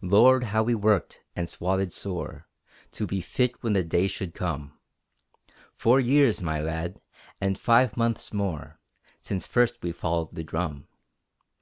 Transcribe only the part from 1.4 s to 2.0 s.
swotted